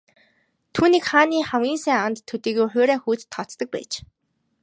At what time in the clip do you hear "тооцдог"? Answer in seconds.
3.33-3.69